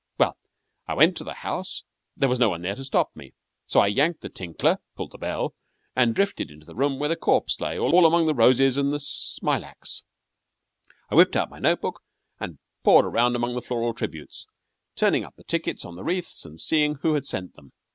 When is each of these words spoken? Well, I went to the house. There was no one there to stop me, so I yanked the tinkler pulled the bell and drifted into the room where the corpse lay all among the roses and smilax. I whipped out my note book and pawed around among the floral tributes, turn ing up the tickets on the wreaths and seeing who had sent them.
Well, 0.17 0.35
I 0.87 0.95
went 0.95 1.15
to 1.17 1.23
the 1.23 1.35
house. 1.35 1.83
There 2.17 2.27
was 2.27 2.39
no 2.39 2.49
one 2.49 2.63
there 2.63 2.73
to 2.73 2.83
stop 2.83 3.15
me, 3.15 3.35
so 3.67 3.81
I 3.81 3.85
yanked 3.85 4.21
the 4.21 4.29
tinkler 4.29 4.79
pulled 4.95 5.11
the 5.11 5.19
bell 5.19 5.53
and 5.95 6.15
drifted 6.15 6.49
into 6.49 6.65
the 6.65 6.73
room 6.73 6.97
where 6.97 7.07
the 7.09 7.15
corpse 7.15 7.61
lay 7.61 7.77
all 7.77 8.07
among 8.07 8.25
the 8.25 8.33
roses 8.33 8.77
and 8.77 8.91
smilax. 8.99 10.01
I 11.11 11.13
whipped 11.13 11.35
out 11.35 11.51
my 11.51 11.59
note 11.59 11.81
book 11.81 12.01
and 12.39 12.57
pawed 12.83 13.05
around 13.05 13.35
among 13.35 13.53
the 13.53 13.61
floral 13.61 13.93
tributes, 13.93 14.47
turn 14.95 15.13
ing 15.13 15.23
up 15.23 15.35
the 15.35 15.43
tickets 15.43 15.85
on 15.85 15.93
the 15.97 16.03
wreaths 16.03 16.45
and 16.45 16.59
seeing 16.59 16.95
who 16.95 17.13
had 17.13 17.27
sent 17.27 17.53
them. 17.53 17.71